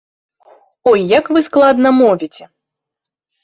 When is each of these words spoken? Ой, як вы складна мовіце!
Ой, 0.93 0.99
як 1.19 1.31
вы 1.37 1.45
складна 1.49 1.95
мовіце! 2.01 2.51